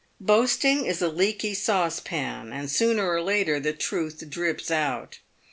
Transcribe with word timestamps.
Boasting 0.19 0.87
is 0.87 0.99
a 0.99 1.07
leaky 1.09 1.53
saucepan, 1.53 2.51
and 2.51 2.71
sooner 2.71 3.07
or 3.07 3.21
later 3.21 3.59
the 3.59 3.71
truth 3.71 4.27
drips 4.31 4.71
out. 4.71 5.19